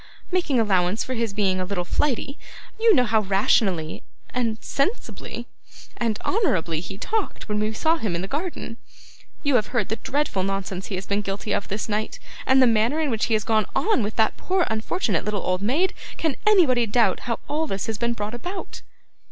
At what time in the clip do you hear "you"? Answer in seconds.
2.79-2.95, 9.43-9.57